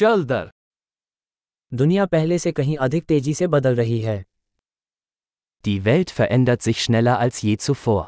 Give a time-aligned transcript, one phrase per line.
[0.00, 0.50] चल दर
[1.74, 4.24] दुनिया पहले से कहीं अधिक तेज़ी से बदल रही है
[5.64, 8.06] Die Welt verändert sich schneller als je zuvor.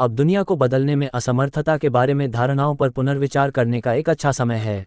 [0.00, 4.08] अब दुनिया को बदलने में असमर्थता के बारे में धारणाओं पर पुनर्विचार करने का एक
[4.08, 4.86] अच्छा समय है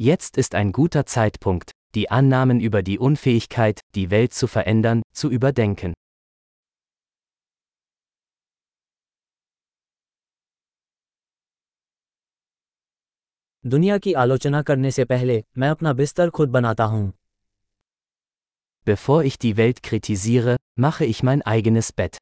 [0.00, 5.30] Jetzt ist ein guter Zeitpunkt, die Annahmen über die Unfähigkeit, die Welt zu verändern, zu
[5.30, 5.94] überdenken.
[13.66, 17.12] दुनिया की आलोचना करने से पहले मैं अपना बिस्तर खुद बनाता हूँ
[18.86, 22.18] Bevor ich die Welt kritisiere, mache ich mein eigenes Bett.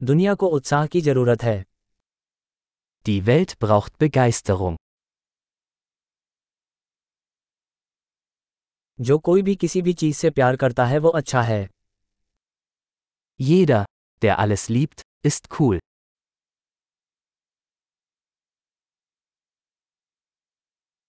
[0.00, 1.64] दुनिया को उत्साह की ज़रूरत है
[3.06, 4.76] Die Welt braucht Begeisterung.
[8.98, 11.66] जो कोई भी किसी भी चीज़ से प्यार करता है वो अच्छा है
[13.40, 13.84] Jeder,
[14.21, 15.79] der alles liebt, ist cool.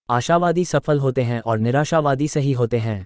[0.09, 3.05] आशावादी सफल होते हैं और निराशावादी सही होते हैं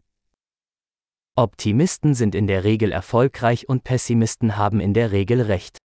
[1.38, 5.78] Optimisten sind in der Regel erfolgreich und Pessimisten haben in der Regel recht.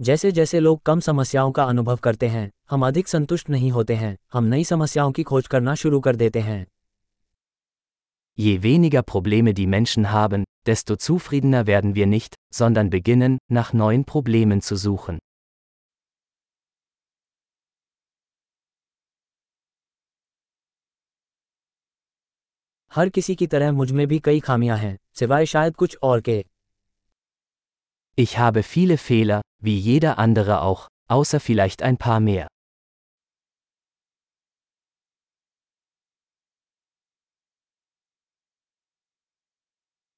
[0.00, 4.16] जैसे जैसे लोग कम समस्याओं का अनुभव करते हैं हम अधिक संतुष्ट नहीं होते हैं
[4.32, 6.66] हम नई समस्याओं की खोज करना शुरू कर देते हैं
[8.38, 14.04] Je weniger Probleme die Menschen haben, desto zufriedener werden wir nicht, sondern beginnen, nach neuen
[14.12, 15.18] Problemen zu suchen.
[22.92, 26.44] हर किसी की तरह मुझ भी कई खामियाँ हैं सिवाय शायद कुछ और के
[28.18, 32.47] Ich habe viele Fehler, wie jeder andere auch, außer vielleicht ein paar mehr.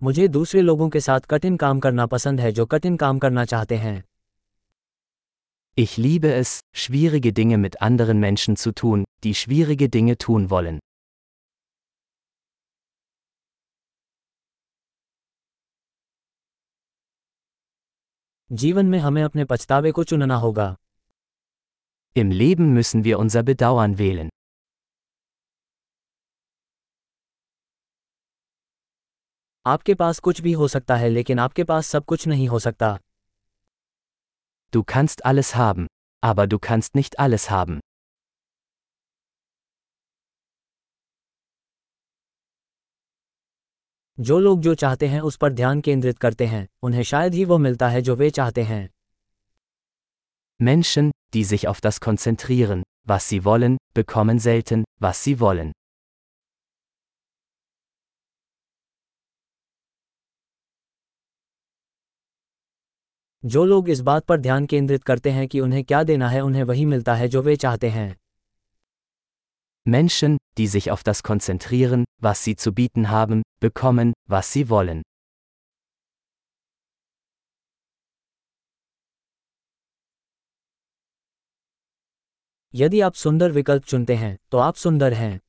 [0.04, 3.78] मुझे दूसरे लोगों के साथ कठिन काम करना पसंद है जो कठिन काम करना चाहते
[3.78, 4.04] हैं
[5.78, 10.80] Ich liebe es, schwierige Dinge mit anderen Menschen zu tun, die schwierige Dinge tun wollen.
[18.52, 20.76] जीवन में हमें अपने पछतावे को चुनना होगा
[22.18, 24.30] Im Leben müssen wir unser Bedauern wählen.
[29.66, 32.98] आपके पास कुछ भी हो सकता है लेकिन आपके पास सब कुछ नहीं हो सकता
[34.74, 35.86] Du kannst alles haben,
[36.24, 37.79] aber du kannst nicht alles haben.
[44.21, 47.59] जो लोग जो चाहते हैं उस पर ध्यान केंद्रित करते हैं उन्हें शायद ही वो
[47.59, 48.89] मिलता है जो वे चाहते हैं
[50.61, 55.73] Menschen, die sich auf das konzentrieren, was sie wollen, bekommen selten, was sie wollen.
[63.45, 66.63] जो लोग इस बात पर ध्यान केंद्रित करते हैं कि उन्हें क्या देना है उन्हें
[66.63, 68.17] वही मिलता है जो वे चाहते हैं
[69.87, 75.02] Menschen, die sich auf das konzentrieren, was sie zu bieten haben, bekommen, was sie wollen.
[82.76, 85.40] यदि आप सुंदर विकल्प चुनते हैं तो आप सुंदर हैं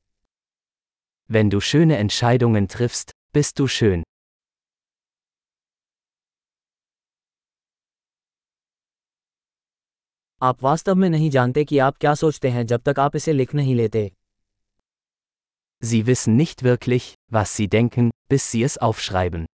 [1.31, 4.03] Wenn du schöne Entscheidungen triffst, bist du schön.
[10.43, 13.55] आप वास्तव में नहीं जानते कि आप क्या सोचते हैं जब तक आप इसे लिख
[13.55, 14.11] नहीं लेते
[15.84, 19.46] Sie wissen nicht wirklich, was sie denken, bis sie es aufschreiben.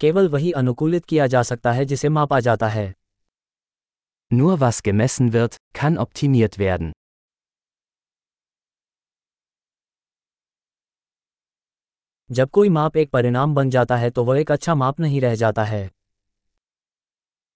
[0.00, 2.92] केवल वही अनुकूलित किया जा सकता है जिसे मापा जाता है
[4.30, 6.92] Nur was gemessen wird, kann optimiert werden.
[12.30, 15.34] जब कोई माप एक परिणाम बन जाता है तो वह एक अच्छा माप नहीं रह
[15.34, 16.01] जाता है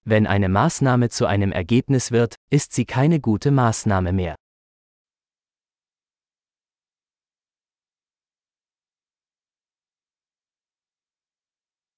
[0.06, 4.36] Wenn eine Maßnahme zu einem Ergebnis wird, ist sie keine gute Maßnahme mehr.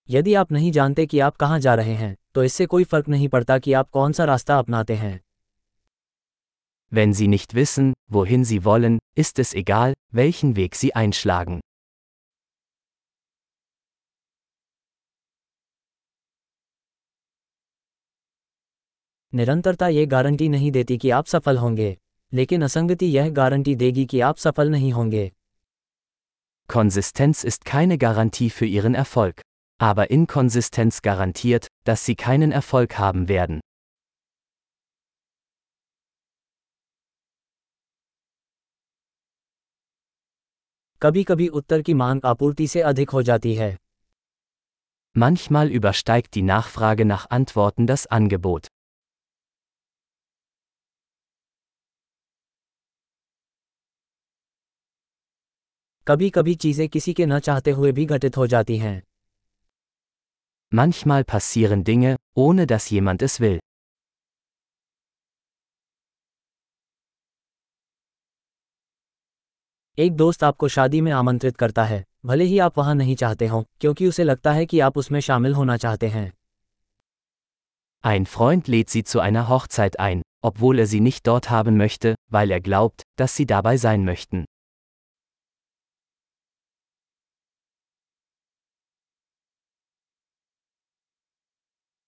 [0.10, 3.28] यदि आप नहीं जानते कि आप कहाँ जा रहे हैं तो इससे कोई फर्क नहीं
[3.30, 5.20] पड़ता कि आप कौन सा रास्ता अपनाते हैं
[6.92, 11.60] Wenn Sie nicht wissen, wohin Sie wollen, ist es egal, welchen Weg Sie einschlagen.
[19.34, 21.96] निरंतरता ये गारंटी नहीं देती कि आप सफल होंगे
[22.34, 25.32] लेकिन असंगति यह गारंटी देगी कि आप सफल नहीं होंगे
[26.70, 29.42] Konsistenz ist keine Garantie für Ihren Erfolg.
[29.80, 33.60] Aber Inkonsistenz garantiert, dass sie keinen Erfolg haben werden.
[41.02, 43.76] कभी कभी उत्तर की मांग आपूर्ति से अधिक हो जाती है
[45.16, 48.67] Manchmal übersteigt die Nachfrage nach Antworten das Angebot.
[56.09, 59.01] कभी कभी चीज़ें किसी के न चाहते हुए भी घटित हो जाती हैं
[60.73, 63.59] Manchmal passieren Dinge, ohne dass jemand es will.
[69.99, 73.63] एक दोस्त आपको शादी में आमंत्रित करता है भले ही आप वहाँ नहीं चाहते हों
[73.81, 76.31] क्योंकि उसे लगता है कि आप उसमें शामिल होना चाहते हैं
[78.05, 82.15] Ein Freund lädt sie zu einer Hochzeit ein, obwohl er sie nicht dort haben möchte,
[82.33, 84.48] weil er glaubt, dass sie dabei sein möchten.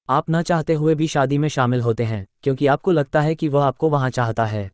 [0.09, 3.47] आप न चाहते हुए भी शादी में शामिल होते हैं क्योंकि आपको लगता है कि
[3.47, 4.69] वह आपको वहां चाहता है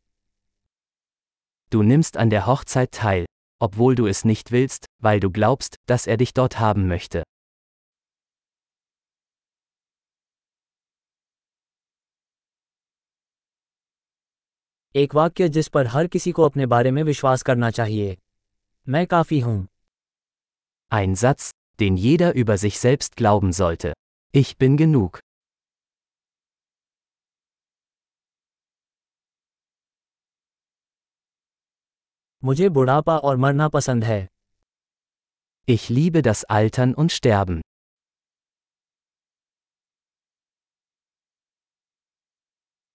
[1.71, 3.25] Du nimmst an der Hochzeit teil,
[3.61, 7.23] obwohl du es nicht willst, weil du glaubst, dass er dich dort haben möchte.
[14.95, 18.17] एक वाक्य जिस पर हर किसी को अपने बारे में विश्वास करना चाहिए
[18.89, 19.59] मैं काफी हूं
[20.91, 23.93] Ein Satz, den jeder über sich selbst glauben sollte.
[24.33, 25.19] Ich bin genug.
[32.43, 34.27] मुझे बुढ़ापा और मरना पसंद है
[35.67, 37.59] Ich liebe das Altern und Sterben.